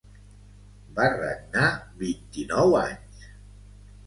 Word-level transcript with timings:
Va 0.99 1.05
regnar 1.17 1.67
vint-i-nou 2.01 2.75
anys. 2.81 3.31